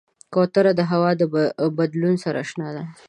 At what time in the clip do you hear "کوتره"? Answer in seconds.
0.33-0.71